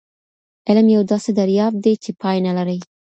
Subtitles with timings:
[0.67, 2.79] علم یو داسې دریاب دی چي پای نه لري.